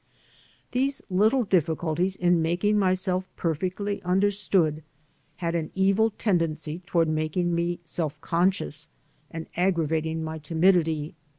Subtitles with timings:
[0.71, 4.81] These little difficulties in making myself perfectly understood
[5.35, 8.89] had an evil tendency toward making me self conscious
[9.29, 11.13] and aggravating my timidity.